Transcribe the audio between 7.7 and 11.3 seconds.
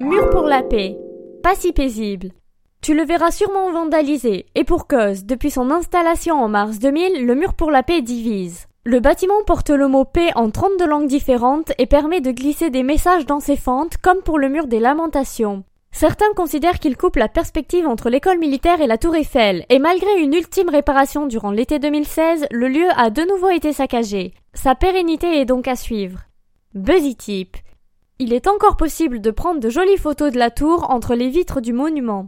la paix divise. Le bâtiment porte le mot paix en 32 langues